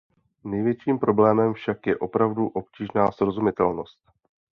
Největším 0.43 0.99
problémem 0.99 1.53
však 1.53 1.87
je 1.87 1.97
opravdu 1.97 2.47
obtížná 2.47 3.11
srozumitelnost. 3.11 3.99